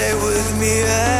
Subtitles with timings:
[0.00, 1.19] stay with me eh?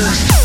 [0.00, 0.37] I